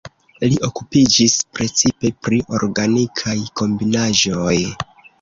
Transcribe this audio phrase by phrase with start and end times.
[0.45, 4.61] Li okupiĝis precipe pri organikaj kombinaĵoj.